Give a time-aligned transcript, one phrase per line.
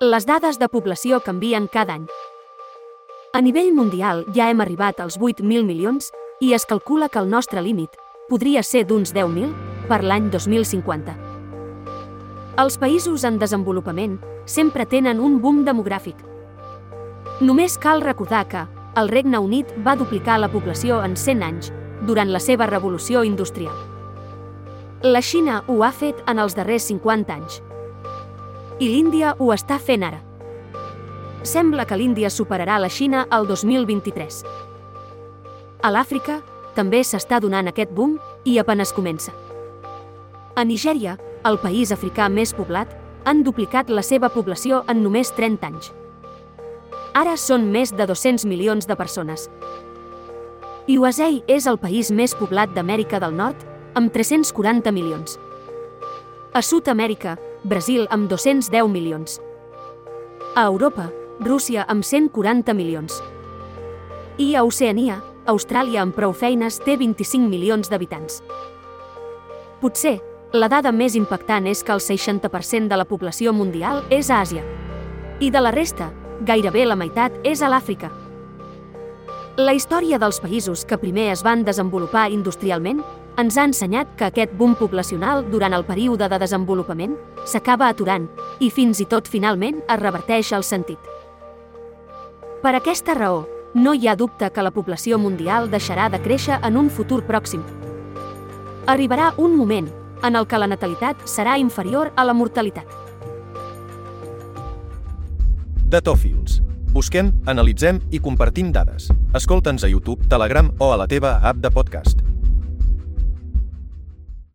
[0.00, 2.04] Les dades de població canvien cada any.
[3.34, 7.58] A nivell mundial ja hem arribat als 8.000 milions i es calcula que el nostre
[7.66, 7.96] límit
[8.28, 9.50] podria ser d'uns 10.000
[9.88, 11.16] per l'any 2050.
[12.62, 16.14] Els països en desenvolupament sempre tenen un boom demogràfic.
[17.40, 21.72] Només cal recordar que el Regne Unit va duplicar la població en 100 anys
[22.06, 23.74] durant la seva revolució industrial.
[25.02, 27.64] La Xina ho ha fet en els darrers 50 anys
[28.78, 30.20] i l'Índia ho està fent ara.
[31.42, 34.42] Sembla que l'Índia superarà la Xina el 2023.
[35.82, 36.40] A l'Àfrica
[36.76, 38.16] també s'està donant aquest boom
[38.46, 39.34] i apenes comença.
[40.54, 41.16] A Nigèria,
[41.46, 42.94] el país africà més poblat,
[43.24, 45.90] han duplicat la seva població en només 30 anys.
[47.18, 49.48] Ara són més de 200 milions de persones.
[50.86, 53.58] I USA és el país més poblat d'Amèrica del Nord,
[53.98, 55.38] amb 340 milions.
[56.58, 59.36] A Sud-amèrica, Brasil amb 210 milions.
[60.56, 61.04] A Europa,
[61.38, 63.20] Rússia amb 140 milions.
[64.42, 68.40] I a Oceania, Austràlia amb prou feines té 25 milions d'habitants.
[69.78, 70.16] Potser,
[70.50, 74.66] la dada més impactant és que el 60% de la població mundial és a Àsia.
[75.38, 76.10] I de la resta,
[76.42, 78.10] gairebé la meitat és a l'Àfrica.
[79.62, 83.06] La història dels països que primer es van desenvolupar industrialment
[83.38, 87.14] ens ha ensenyat que aquest boom poblacional durant el període de desenvolupament
[87.46, 88.26] s'acaba aturant
[88.58, 90.98] i fins i tot finalment es reverteix el sentit.
[92.62, 93.44] Per aquesta raó,
[93.74, 97.62] no hi ha dubte que la població mundial deixarà de créixer en un futur pròxim.
[98.86, 99.86] Arribarà un moment
[100.24, 102.90] en el que la natalitat serà inferior a la mortalitat.
[105.88, 106.58] Datòfils.
[106.90, 109.12] Busquem, analitzem i compartim dades.
[109.36, 112.27] Escolta'ns a YouTube, Telegram o a la teva app de podcast.